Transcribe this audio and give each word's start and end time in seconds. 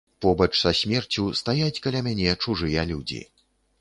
Побач 0.25 0.47
са 0.61 0.71
смерцю 0.79 1.27
стаяць 1.41 1.81
каля 1.85 2.01
мяне 2.07 2.33
чужыя 2.47 2.87
людзі. 2.93 3.21